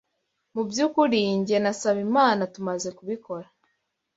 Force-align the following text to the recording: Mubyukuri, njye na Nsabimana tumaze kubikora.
Mubyukuri, 0.53 1.19
njye 1.39 1.57
na 1.59 1.71
Nsabimana 1.75 2.41
tumaze 2.53 2.89
kubikora. 2.97 3.47